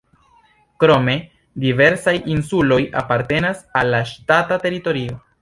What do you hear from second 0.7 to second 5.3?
Krome diversaj insuloj apartenas al la ŝtata teritorio.